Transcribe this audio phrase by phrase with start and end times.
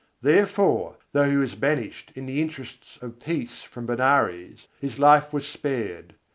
[0.23, 5.47] Therefore, though he was banished in the interests of peace from Benares, his life was
[5.47, 6.15] spared.